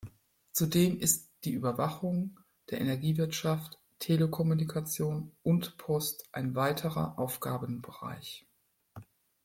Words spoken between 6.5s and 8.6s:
weiterer Aufgabenbereich.